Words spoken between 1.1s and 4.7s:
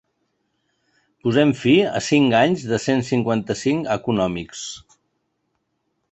Posem fi a cinc anys de cent cinquanta-cinc econòmics.